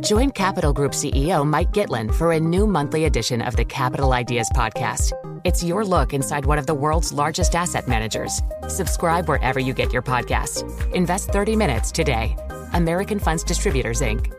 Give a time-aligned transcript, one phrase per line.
[0.00, 4.50] Join Capital Group CEO Mike Gitlin for a new monthly edition of the Capital Ideas
[4.54, 5.12] Podcast.
[5.44, 8.42] It's your look inside one of the world's largest asset managers.
[8.68, 10.62] Subscribe wherever you get your podcasts.
[10.92, 12.36] Invest 30 minutes today.
[12.74, 14.32] American Funds Distributors, Inc.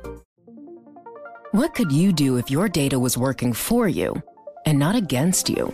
[1.52, 4.22] What could you do if your data was working for you
[4.68, 5.74] and not against you?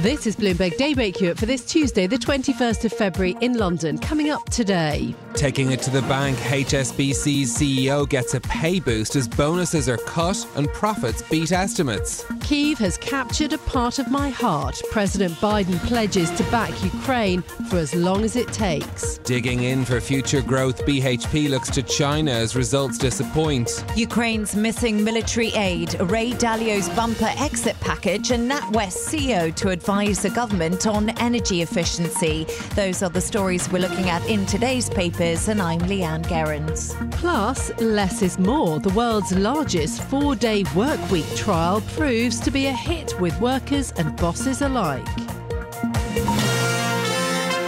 [0.00, 3.98] This is Bloomberg Daybreak Europe for this Tuesday, the 21st of February in London.
[3.98, 5.12] Coming up today.
[5.34, 10.46] Taking it to the bank, HSBC's CEO gets a pay boost as bonuses are cut
[10.54, 12.24] and profits beat estimates.
[12.40, 14.80] Kiev has captured a part of my heart.
[14.92, 19.18] President Biden pledges to back Ukraine for as long as it takes.
[19.18, 23.84] Digging in for future growth, BHP looks to China as results disappoint.
[23.96, 30.30] Ukraine's missing military aid, Ray Dalio's bumper exit package, and NatWest CEO to advise the
[30.34, 32.46] government on energy efficiency.
[32.74, 36.94] Those are the stories we're looking at in today's papers, and I'm Leanne Gerrans.
[37.12, 38.80] Plus, less is more.
[38.80, 43.92] The world's largest four day work week trial proves to be a hit with workers
[43.92, 45.06] and bosses alike.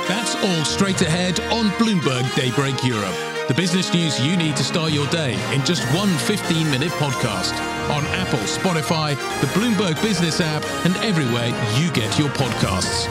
[0.07, 3.30] That's all straight ahead on Bloomberg Daybreak Europe.
[3.51, 7.53] The business news you need to start your day in just one 15 minute podcast
[7.91, 13.09] on Apple, Spotify, the Bloomberg Business app, and everywhere you get your podcasts.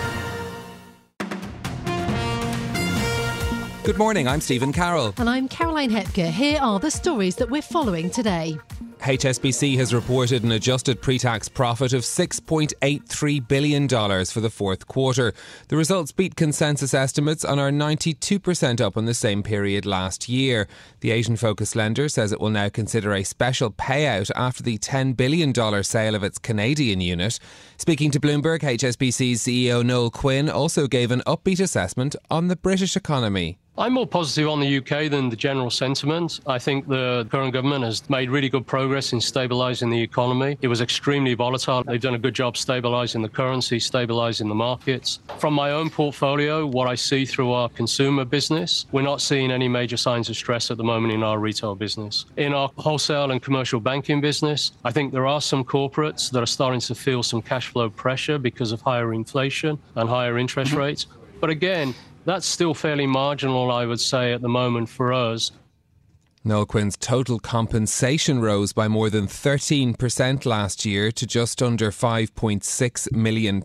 [3.84, 5.14] Good morning, I'm Stephen Carroll.
[5.18, 6.32] And I'm Caroline Hepker.
[6.32, 8.58] Here are the stories that we're following today.
[9.02, 15.34] HSBC has reported an adjusted pre tax profit of $6.83 billion for the fourth quarter.
[15.70, 20.68] The results beat consensus estimates and are 92% up on the same period last year.
[21.00, 25.16] The Asian focused lender says it will now consider a special payout after the $10
[25.16, 25.54] billion
[25.84, 27.40] sale of its Canadian unit.
[27.78, 32.98] Speaking to Bloomberg, HSBC's CEO Noel Quinn also gave an upbeat assessment on the British
[32.98, 33.60] economy.
[33.80, 36.42] I'm more positive on the UK than the general sentiment.
[36.46, 40.58] I think the current government has made really good progress in stabilising the economy.
[40.62, 41.84] It was extremely volatile.
[41.84, 45.20] They've done a good job stabilising the currency, stabilising the markets.
[45.38, 49.68] From my own portfolio, what I see through our consumer business, we're not seeing any
[49.68, 52.26] major signs of stress at the moment in our retail business.
[52.38, 56.48] In our wholesale and commercial banking business, I think there are some corporates that are
[56.48, 61.06] starting to feel some cash flow pressure because of higher inflation and higher interest rates.
[61.40, 61.94] But again,
[62.26, 65.52] that's still fairly marginal, I would say, at the moment for us.
[66.42, 73.12] Noel Quinn's total compensation rose by more than 13% last year to just under £5.6
[73.12, 73.62] million.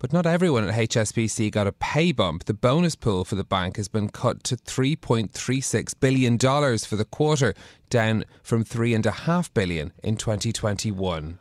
[0.00, 2.46] But not everyone at HSBC got a pay bump.
[2.46, 6.36] The bonus pool for the bank has been cut to $3.36 billion
[6.78, 7.54] for the quarter,
[7.90, 11.38] down from 3.5 billion in 2021.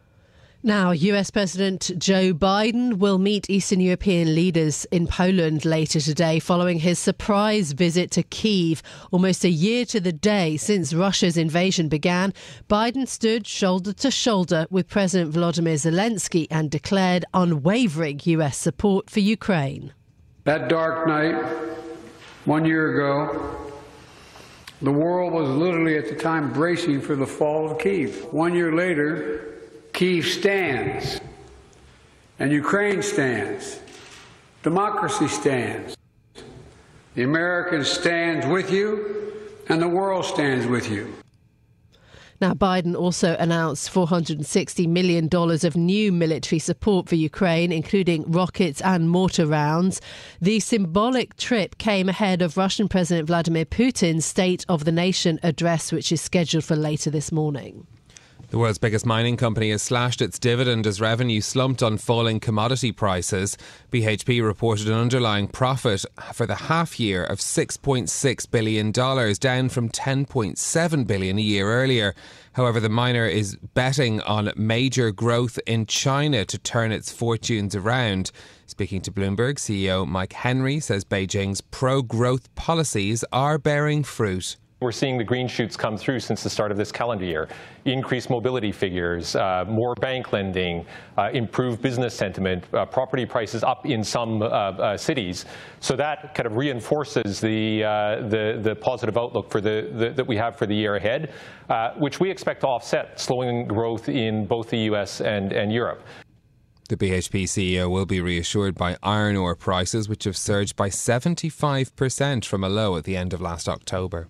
[0.67, 6.79] Now, US President Joe Biden will meet Eastern European leaders in Poland later today following
[6.79, 8.83] his surprise visit to Kiev.
[9.11, 12.33] Almost a year to the day since Russia's invasion began,
[12.69, 19.21] Biden stood shoulder to shoulder with President Volodymyr Zelensky and declared unwavering US support for
[19.21, 19.93] Ukraine.
[20.43, 21.41] That dark night,
[22.43, 23.71] one year ago,
[24.81, 28.33] the world was literally at the time bracing for the fall of Kiev.
[28.33, 29.56] One year later,
[29.97, 31.19] Kiev stands,
[32.37, 33.79] and Ukraine stands.
[34.61, 35.97] Democracy stands.
[37.15, 39.33] The American stands with you,
[39.69, 41.11] and the world stands with you.
[42.39, 49.09] Now, Biden also announced $460 million of new military support for Ukraine, including rockets and
[49.09, 49.99] mortar rounds.
[50.39, 55.91] The symbolic trip came ahead of Russian President Vladimir Putin's State of the Nation address,
[55.91, 57.87] which is scheduled for later this morning.
[58.49, 62.93] The world's biggest mining company has slashed its dividend as revenue slumped on falling commodity
[62.93, 63.57] prices.
[63.91, 71.07] BHP reported an underlying profit for the half year of $6.6 billion, down from 10.7
[71.07, 72.15] billion a year earlier.
[72.53, 78.31] However, the miner is betting on major growth in China to turn its fortunes around.
[78.65, 84.55] Speaking to Bloomberg, CEO Mike Henry says Beijing's pro growth policies are bearing fruit.
[84.79, 87.47] We're seeing the green shoots come through since the start of this calendar year.
[87.85, 90.85] Increased mobility figures, uh, more bank lending,
[91.17, 95.45] uh, improved business sentiment, uh, property prices up in some uh, uh, cities.
[95.79, 100.27] So that kind of reinforces the, uh, the, the, positive outlook for the, the, that
[100.27, 101.33] we have for the year ahead,
[101.97, 106.03] which we expect to offset slowing growth in both the US and, and Europe.
[106.87, 112.45] The BHP CEO will be reassured by iron ore prices, which have surged by 75%
[112.45, 114.27] from a low at the end of last October.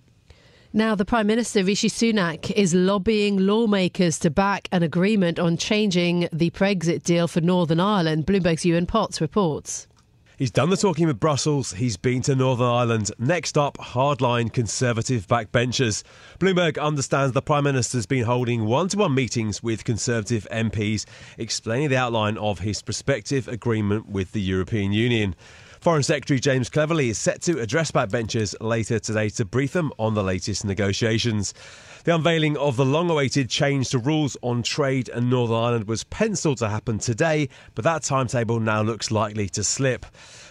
[0.74, 6.28] Now, the Prime Minister, Rishi Sunak, is lobbying lawmakers to back an agreement on changing
[6.30, 8.26] the Brexit deal for Northern Ireland.
[8.26, 9.88] Bloomberg's Ewan Potts reports.
[10.36, 11.72] He's done the talking with Brussels.
[11.72, 13.10] He's been to Northern Ireland.
[13.18, 16.02] Next up, hardline Conservative backbenchers.
[16.38, 21.06] Bloomberg understands the Prime Minister's been holding one to one meetings with Conservative MPs,
[21.38, 25.34] explaining the outline of his prospective agreement with the European Union.
[25.80, 30.14] Foreign Secretary James Cleverly is set to address backbenchers later today to brief them on
[30.14, 31.54] the latest negotiations.
[32.02, 36.02] The unveiling of the long awaited change to rules on trade in Northern Ireland was
[36.02, 40.04] penciled to happen today, but that timetable now looks likely to slip.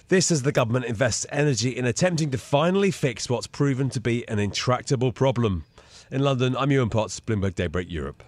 [0.08, 4.26] This as the government invests energy in attempting to finally fix what's proven to be
[4.30, 5.66] an intractable problem.
[6.10, 8.24] In London, I'm Ewan Potts, Bloomberg Daybreak Europe.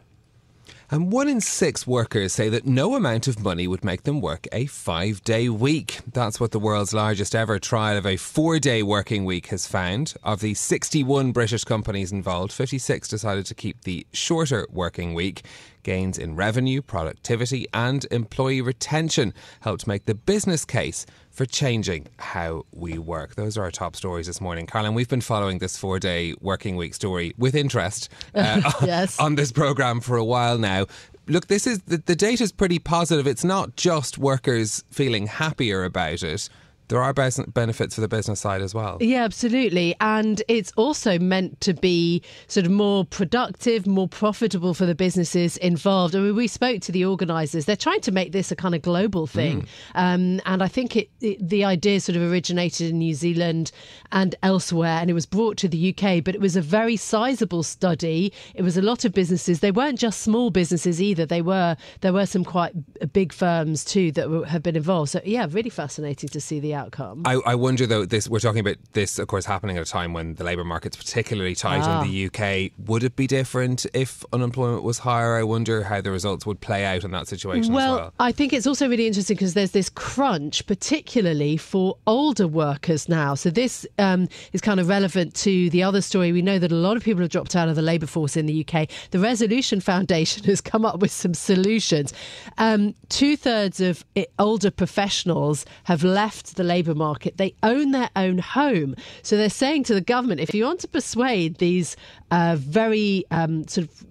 [0.92, 4.48] And one in six workers say that no amount of money would make them work
[4.52, 6.00] a five day week.
[6.12, 10.16] That's what the world's largest ever trial of a four day working week has found.
[10.24, 15.44] Of the 61 British companies involved, 56 decided to keep the shorter working week.
[15.84, 21.06] Gains in revenue, productivity, and employee retention helped make the business case
[21.40, 23.36] for changing how we work.
[23.36, 24.68] Those are our top stories this morning.
[24.68, 29.18] Carolyn, we've been following this four day working week story with interest uh, yes.
[29.22, 30.86] on this programme for a while now.
[31.28, 33.26] Look, this is the, the data is pretty positive.
[33.26, 36.50] It's not just workers feeling happier about it
[36.90, 38.98] there are benefits for the business side as well.
[39.00, 39.96] Yeah, absolutely.
[40.02, 45.56] And it's also meant to be sort of more productive, more profitable for the businesses
[45.58, 46.16] involved.
[46.16, 47.66] I mean, we spoke to the organisers.
[47.66, 49.62] They're trying to make this a kind of global thing.
[49.62, 49.68] Mm.
[49.96, 53.72] Um, and I think it, it, the idea sort of originated in New Zealand
[54.12, 57.62] and elsewhere, and it was brought to the UK, but it was a very sizable
[57.62, 58.34] study.
[58.56, 59.60] It was a lot of businesses.
[59.60, 61.28] They weren't just small businesses either.
[61.28, 62.74] They were, there were some quite
[63.14, 65.12] big firms too that have been involved.
[65.12, 67.24] So, yeah, really fascinating to see the outcome.
[67.26, 68.06] I, I, wonder though.
[68.06, 70.98] This we're talking about this, of course, happening at a time when the labour market's
[70.98, 72.02] particularly tight ah.
[72.02, 72.72] in the UK.
[72.88, 75.36] Would it be different if unemployment was higher?
[75.36, 77.74] I wonder how the results would play out in that situation.
[77.74, 78.14] Well, well.
[78.20, 83.36] I think it's also really interesting because there's this crunch, particularly for older workers now.
[83.36, 86.32] So this um, is kind of relevant to the other story.
[86.32, 88.46] We know that a lot of people have dropped out of the labour force in
[88.46, 88.90] the UK.
[89.12, 92.14] The Resolution Foundation has come up with some solutions.
[92.58, 94.06] Um, Two thirds of
[94.38, 97.38] older professionals have left the labour market.
[97.38, 98.96] They own their own home.
[99.24, 101.98] So they're saying to the government if you want to persuade these
[102.32, 104.06] uh, very um, sort of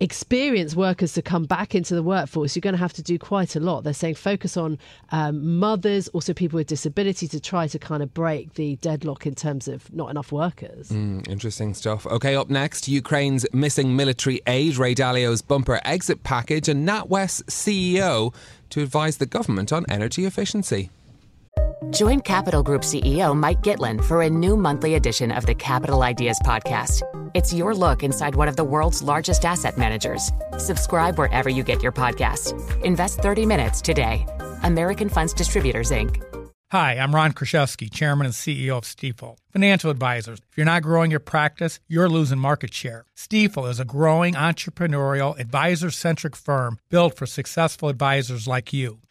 [0.00, 3.56] experienced workers to come back into the workforce, you're going to have to do quite
[3.56, 3.84] a lot.
[3.84, 4.78] They're saying focus on
[5.10, 9.34] um, mothers, also people with disability, to try to kind of break the deadlock in
[9.34, 10.90] terms of not enough workers.
[10.90, 12.06] Mm, interesting stuff.
[12.06, 18.34] Okay, up next, Ukraine's missing military aid, Ray Dalio's bumper exit package, and NatWest CEO
[18.70, 20.90] to advise the government on energy efficiency.
[21.90, 26.38] Join Capital Group CEO Mike Gitlin for a new monthly edition of the Capital Ideas
[26.44, 27.02] Podcast.
[27.32, 30.30] It's your look inside one of the world's largest asset managers.
[30.58, 32.52] Subscribe wherever you get your podcast.
[32.82, 34.26] Invest 30 minutes today.
[34.62, 36.22] American Funds Distributors, Inc.
[36.72, 39.36] Hi, I'm Ron Kruszewski, Chairman and CEO of Stifel.
[39.52, 40.40] Financial advisors.
[40.50, 43.04] If you're not growing your practice, you're losing market share.
[43.16, 48.98] Stifel is a growing entrepreneurial, advisor centric firm built for successful advisors like you.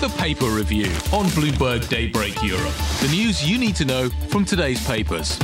[0.00, 2.72] The paper review on Bloomberg Daybreak Europe.
[3.02, 5.38] The news you need to know from today's papers.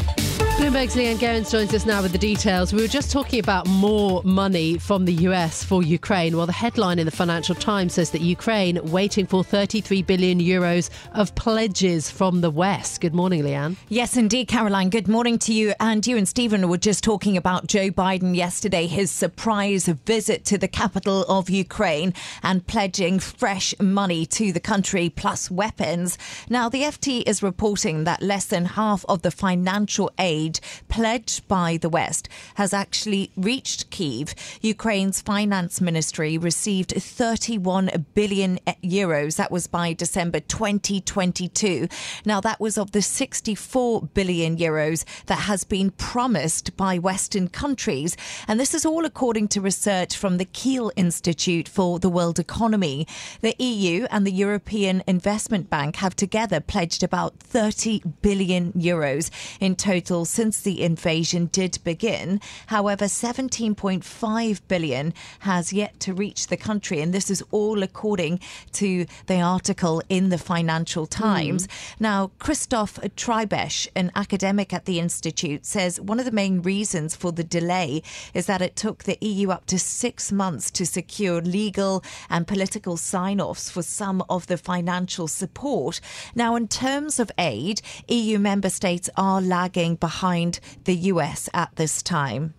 [0.56, 2.72] Bloomberg's Leanne Gerrans joins us now with the details.
[2.72, 6.34] We were just talking about more money from the US for Ukraine.
[6.34, 10.88] Well, the headline in the Financial Times says that Ukraine waiting for 33 billion euros
[11.12, 13.02] of pledges from the West.
[13.02, 13.76] Good morning, Leanne.
[13.90, 14.88] Yes, indeed, Caroline.
[14.88, 15.75] Good morning to you.
[15.78, 20.56] And you and Stephen were just talking about Joe Biden yesterday, his surprise visit to
[20.56, 26.16] the capital of Ukraine and pledging fresh money to the country plus weapons.
[26.48, 31.47] Now, the FT is reporting that less than half of the financial aid aid pledged
[31.49, 34.35] by the West has actually reached Kiev.
[34.62, 39.37] Ukraine's finance ministry received 31 billion euros.
[39.37, 41.88] That was by December 2022.
[42.25, 48.17] Now, that was of the 64 billion euros that has been promised by Western countries.
[48.49, 53.07] And this is all according to research from the Kiel Institute for the World Economy.
[53.41, 59.76] The EU and the European Investment Bank have together pledged about 30 billion euros in
[59.76, 62.43] total since the invasion did begin.
[62.66, 68.40] However, 17.5 billion has yet to reach the country, and this is all according
[68.73, 71.66] to the article in the Financial Times.
[71.66, 71.71] Mm.
[72.00, 77.33] Now, Christoph Trebesch, an academic at the institute, says one of the main reasons for
[77.33, 78.02] the delay
[78.35, 82.99] is that it took the EU up to six months to secure legal and political
[82.99, 85.99] sign offs for some of the financial support.
[86.35, 91.71] Now, in terms of aid, EU member states are lagging behind behind the US at
[91.76, 92.52] this time.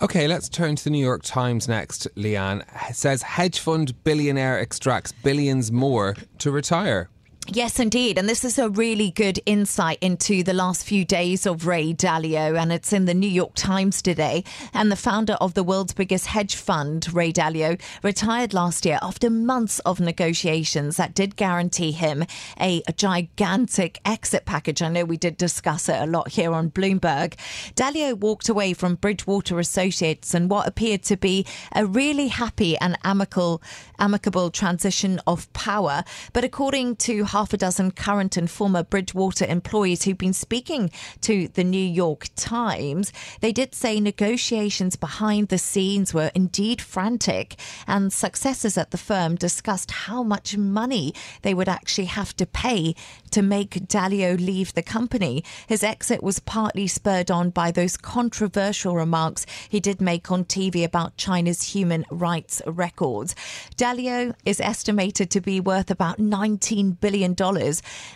[0.00, 2.06] Okay, let's turn to the New York Times next.
[2.14, 7.10] Leanne it says hedge fund billionaire extracts billions more to retire.
[7.50, 8.18] Yes, indeed.
[8.18, 12.60] And this is a really good insight into the last few days of Ray Dalio.
[12.60, 14.44] And it's in the New York Times today.
[14.74, 19.30] And the founder of the world's biggest hedge fund, Ray Dalio, retired last year after
[19.30, 22.26] months of negotiations that did guarantee him
[22.60, 24.82] a, a gigantic exit package.
[24.82, 27.32] I know we did discuss it a lot here on Bloomberg.
[27.74, 32.98] Dalio walked away from Bridgewater Associates and what appeared to be a really happy and
[33.04, 33.62] amicable,
[33.98, 36.04] amicable transition of power.
[36.34, 40.90] But according to half a dozen current and former Bridgewater employees who've been speaking
[41.20, 43.12] to the New York Times.
[43.40, 47.54] They did say negotiations behind the scenes were indeed frantic,
[47.86, 52.96] and successors at the firm discussed how much money they would actually have to pay
[53.30, 55.44] to make Dalio leave the company.
[55.68, 60.82] His exit was partly spurred on by those controversial remarks he did make on TV
[60.82, 63.36] about China's human rights records.
[63.76, 67.27] Dalio is estimated to be worth about 19 billion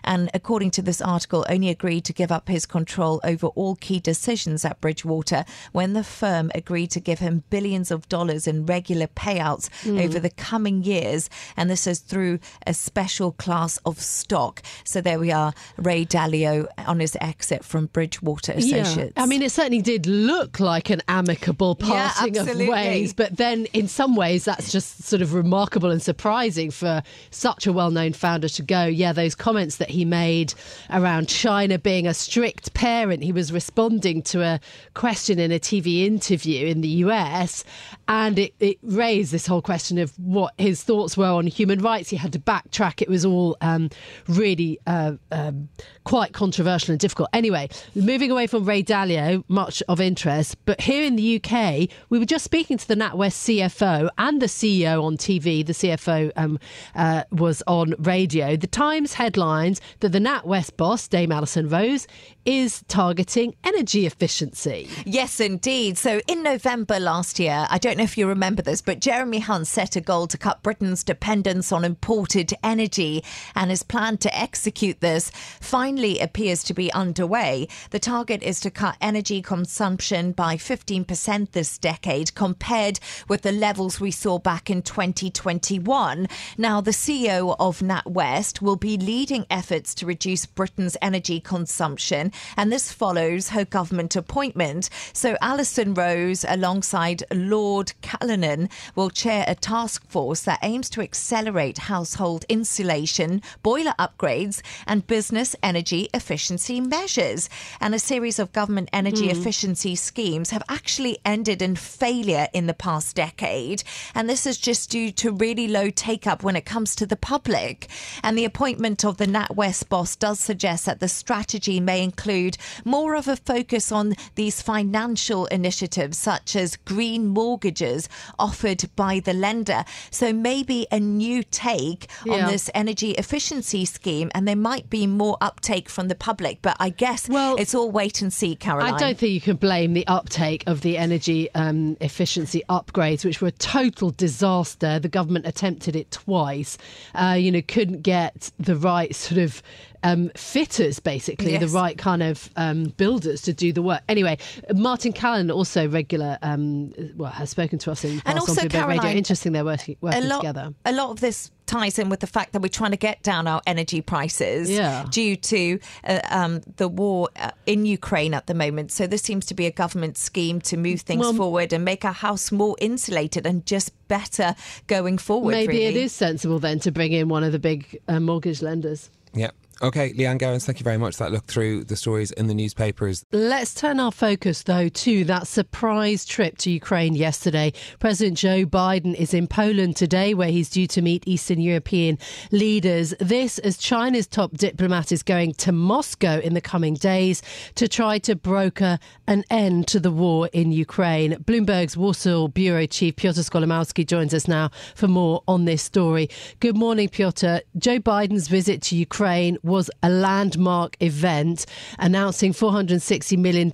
[0.04, 4.00] and according to this article, only agreed to give up his control over all key
[4.00, 9.07] decisions at Bridgewater when the firm agreed to give him billions of dollars in regular
[9.07, 10.02] payouts mm.
[10.02, 11.28] over the coming years.
[11.57, 14.62] And this is through a special class of stock.
[14.85, 19.12] So there we are, Ray Dalio on his exit from Bridgewater Associates.
[19.16, 19.23] Yeah.
[19.23, 23.66] I mean, it certainly did look like an amicable parting yeah, of ways, but then
[23.73, 28.12] in some ways that's just sort of remarkable and surprising for such a well known
[28.12, 30.54] founder to go yeah, those comments that he made
[30.90, 33.22] around China being a strict parent.
[33.22, 34.61] He was responding to a
[34.94, 37.64] question in a TV interview in the US,
[38.08, 42.11] and it, it raised this whole question of what his thoughts were on human rights.
[42.11, 43.02] He had to backtrack.
[43.02, 43.90] It was all um,
[44.28, 45.68] really uh, um,
[46.04, 47.28] quite controversial and difficult.
[47.32, 52.18] Anyway, moving away from Ray Dalio, much of interest, but here in the UK, we
[52.18, 55.64] were just speaking to the NatWest CFO and the CEO on TV.
[55.64, 56.58] The CFO um,
[56.94, 58.56] uh, was on radio.
[58.56, 62.08] The Times headlines that the NatWest boss, Dame Alison Rose,
[62.44, 64.88] is targeting energy efficiency.
[65.06, 65.96] Yes, indeed.
[65.96, 69.68] So in November last year, I don't know if you remember this, but Jeremy Hunt
[69.68, 73.22] set a goal to cut Britain's dependence on imported energy,
[73.54, 77.68] and his plan to execute this finally appears to be underway.
[77.90, 82.98] The target is to cut energy consumption by 15% this decade compared
[83.28, 86.26] with the levels we saw back in 2021.
[86.58, 92.33] Now, the CEO of NatWest will will be leading efforts to reduce Britain's energy consumption,
[92.57, 94.88] and this follows her government appointment.
[95.12, 101.76] So, Alison Rose, alongside Lord Callanan, will chair a task force that aims to accelerate
[101.76, 107.50] household insulation, boiler upgrades, and business energy efficiency measures.
[107.79, 109.33] And a series of government energy mm.
[109.33, 113.85] efficiency schemes have actually ended in failure in the past decade.
[114.14, 117.17] And this is just due to really low take up when it comes to the
[117.17, 117.88] public.
[118.23, 123.16] And the appointment of the NatWest boss does suggest that the strategy may include more
[123.16, 129.85] of a focus on these financial initiatives, such as green mortgages offered by the lender.
[130.12, 132.35] So maybe a new take Yeah.
[132.47, 136.62] on this energy efficiency scheme, and there might be more uptake from the public.
[136.62, 138.95] But I guess Well, it's all wait and see, Caroline.
[138.95, 143.40] I don't think you can blame the uptake of the energy um, efficiency upgrades, which
[143.40, 145.00] were a total disaster.
[145.00, 146.78] The government attempted it twice.
[147.12, 149.62] Uh, you know, couldn't get the right sort of
[150.04, 154.02] um, fitters, basically, the right kind of um, builders to do the work.
[154.09, 154.38] Anyway,
[154.75, 158.62] Martin Callan, also regular, um, well, has spoken to us in And past on also,
[158.62, 158.80] Radio.
[158.80, 160.75] Caroline, Interesting, they're working, a working lot, together.
[160.85, 163.47] a lot of this ties in with the fact that we're trying to get down
[163.47, 165.07] our energy prices Yeah.
[165.11, 168.93] due to uh, um, the war uh, in Ukraine at the moment.
[168.93, 172.05] So this seems to be a government scheme to move things Well, forward and make
[172.05, 174.55] our house more insulated and just better
[174.87, 175.52] going forward.
[175.52, 176.02] Maybe it really.
[176.02, 179.11] is sensible then to bring in one of the big uh, mortgage lenders.
[179.35, 179.50] Yeah.
[179.81, 183.25] Okay, Leanne Gowans, thank you very much that look through the stories in the newspapers.
[183.33, 187.73] Let's turn our focus, though, to that surprise trip to Ukraine yesterday.
[187.99, 192.19] President Joe Biden is in Poland today, where he's due to meet Eastern European
[192.50, 193.14] leaders.
[193.19, 197.43] This, as China's top diplomat is going to Moscow in the coming days
[197.75, 201.33] to try to broker an end to the war in Ukraine.
[201.45, 206.29] Bloomberg's Warsaw Bureau Chief Piotr Skolimowski joins us now for more on this story.
[206.61, 207.59] Good morning, Piotr.
[207.76, 211.64] Joe Biden's visit to Ukraine was a landmark event
[211.99, 213.71] announcing $460 million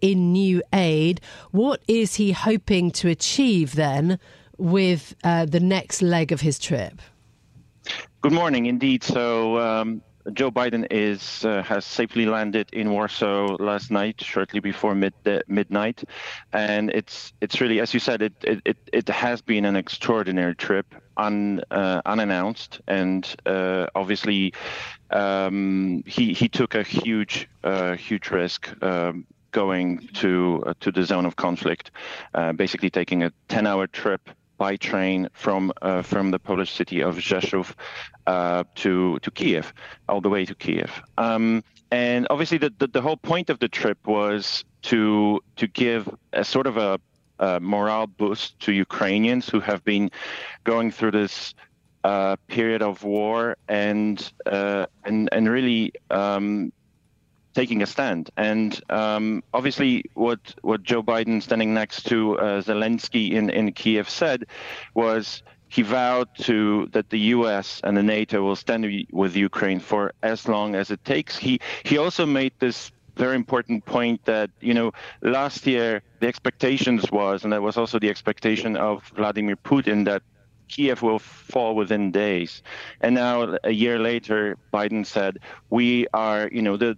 [0.00, 1.20] in new aid.
[1.50, 4.18] What is he hoping to achieve then
[4.56, 7.02] with uh, the next leg of his trip?
[8.22, 9.04] Good morning, indeed.
[9.04, 10.00] So um,
[10.32, 15.40] Joe Biden is uh, has safely landed in Warsaw last night, shortly before mid uh,
[15.48, 16.04] midnight,
[16.52, 20.94] and it's it's really, as you said, it it, it, has been an extraordinary trip,
[21.16, 24.54] un, uh, unannounced, and uh, obviously
[25.10, 28.70] um, he he took a huge uh, huge risk.
[28.82, 31.90] Um, going to to the zone of conflict,
[32.56, 34.30] basically taking a 10-hour trip
[34.62, 37.74] by train from uh, from the Polish city of Rzeszów
[38.28, 39.74] uh, to to Kiev,
[40.08, 40.90] all the way to Kiev.
[41.18, 46.02] Um, and obviously, the, the the whole point of the trip was to to give
[46.32, 47.00] a sort of a,
[47.40, 50.10] a morale boost to Ukrainians who have been
[50.62, 51.54] going through this
[52.04, 55.92] uh, period of war and uh, and and really.
[56.10, 56.72] Um,
[57.54, 58.30] taking a stand.
[58.36, 64.08] And um, obviously, what what Joe Biden standing next to uh, Zelensky in in Kiev
[64.08, 64.46] said
[64.94, 67.80] was he vowed to that the U.S.
[67.82, 71.36] and the NATO will stand with Ukraine for as long as it takes.
[71.36, 77.10] He he also made this very important point that you know last year the expectations
[77.10, 80.22] was and that was also the expectation of Vladimir Putin that
[80.68, 82.62] Kiev will fall within days.
[83.02, 85.38] And now a year later Biden said
[85.70, 86.96] we are you know the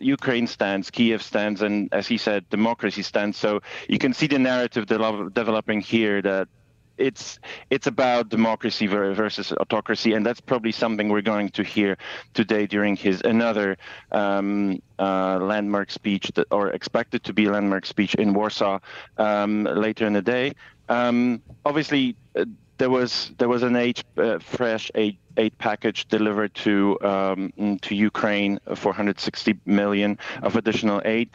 [0.00, 3.36] Ukraine stands, Kiev stands, and as he said, democracy stands.
[3.38, 6.48] So you can see the narrative de- developing here that
[6.96, 7.38] it's
[7.70, 11.96] it's about democracy versus autocracy, and that's probably something we're going to hear
[12.34, 13.76] today during his another
[14.12, 18.78] um, uh, landmark speech, that, or expected to be a landmark speech in Warsaw
[19.18, 20.52] um, later in the day.
[20.88, 22.16] Um, obviously.
[22.36, 22.44] Uh,
[22.76, 27.94] there was there was an age uh, fresh aid, aid package delivered to um, to
[27.94, 31.30] Ukraine, 460 million of additional aid.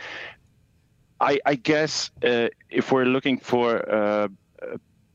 [1.22, 4.30] I, I guess uh, if we're looking for, uh,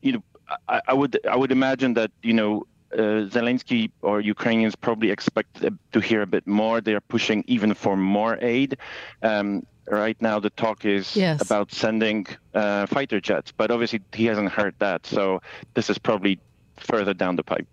[0.01, 0.23] you know,
[0.69, 2.67] I, I, would I would imagine that you know.
[2.95, 6.79] Zelensky or Ukrainians probably expect to hear a bit more.
[6.79, 8.77] They are pushing even for more aid.
[9.21, 11.41] Um, right now the talk is yes.
[11.41, 15.05] about sending uh, fighter jets, but obviously he hasn't heard that.
[15.05, 15.41] So
[15.73, 16.39] this is probably
[16.77, 17.67] further down the pipe.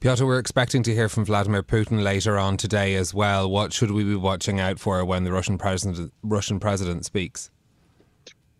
[0.00, 3.50] Piotr, we're expecting to hear from Vladimir Putin later on today as well.
[3.50, 7.50] What should we be watching out for when the Russian president Russian president speaks?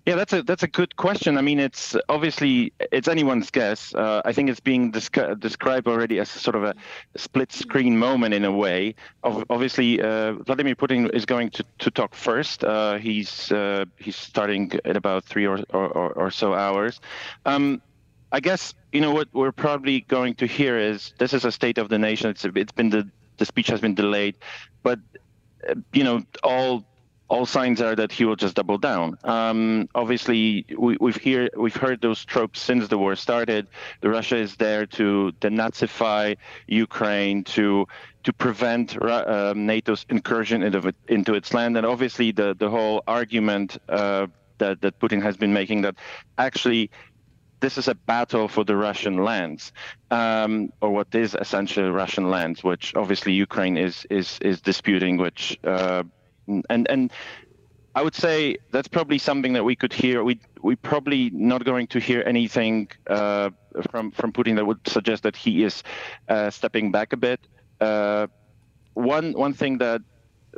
[0.07, 1.37] Yeah, that's a that's a good question.
[1.37, 3.93] I mean, it's obviously it's anyone's guess.
[3.93, 6.75] Uh, I think it's being descri- described already as sort of a
[7.17, 8.95] split screen moment in a way.
[9.25, 12.63] Of, obviously, uh, Vladimir Putin is going to, to talk first.
[12.63, 17.01] Uh, he's uh, he's starting in about three or or, or so hours.
[17.45, 17.83] Um,
[18.37, 21.79] I guess you know what we're probably going to hear is this is a state
[21.79, 22.29] of the nation.
[22.29, 24.37] It's it's been the the speech has been delayed,
[24.83, 24.99] but
[25.67, 26.85] uh, you know all
[27.29, 29.17] all signs are that he will just double down.
[29.25, 33.69] Um, obviously, we, have hear we've heard those tropes since the war started.
[34.03, 37.89] The Russia is there to denazify Ukraine, to
[38.25, 43.79] to prevent uh, NATO's incursion into, into its land, and obviously the the whole argument
[43.89, 44.27] uh,
[44.59, 45.95] that that Putin has been making that
[46.37, 46.91] actually
[47.61, 49.73] this is a battle for the Russian lands,
[50.11, 55.17] um, or what is essentially Russian lands, which obviously Ukraine is is is disputing.
[55.17, 56.03] Which uh,
[56.47, 57.13] and and
[57.95, 60.23] I would say that's probably something that we could hear.
[60.23, 63.51] We we probably not going to hear anything uh,
[63.91, 65.83] from from Putin that would suggest that he is
[66.29, 67.41] uh, stepping back a bit.
[67.81, 68.27] Uh,
[68.95, 70.03] one one thing that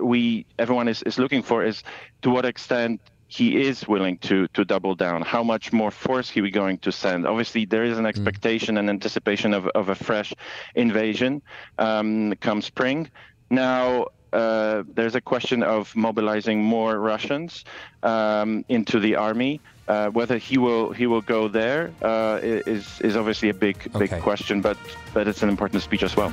[0.00, 1.82] we everyone is, is looking for is
[2.22, 5.22] to what extent he is willing to to double down.
[5.22, 7.26] How much more force he we going to send?
[7.26, 8.08] Obviously, there is an mm.
[8.08, 8.80] expectation mm.
[8.80, 10.32] and anticipation of, of a fresh
[10.74, 11.42] invasion
[11.78, 13.10] um, come spring.
[13.50, 17.64] Now, uh, there's a question of mobilizing more Russians
[18.02, 19.60] um, into the army.
[19.86, 24.12] Uh, whether he will he will go there uh, is is obviously a big big
[24.12, 24.20] okay.
[24.20, 24.76] question, but
[25.14, 26.32] but it's an important speech as well.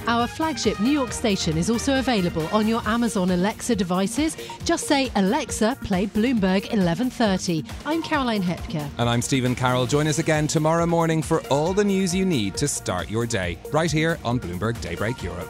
[0.07, 4.35] Our flagship New York station is also available on your Amazon Alexa devices.
[4.65, 7.63] Just say, Alexa, play Bloomberg 1130.
[7.85, 8.89] I'm Caroline Hepker.
[8.97, 9.85] And I'm Stephen Carroll.
[9.85, 13.57] Join us again tomorrow morning for all the news you need to start your day,
[13.71, 15.47] right here on Bloomberg Daybreak Europe.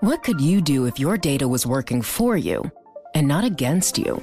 [0.00, 2.70] What could you do if your data was working for you
[3.14, 4.22] and not against you?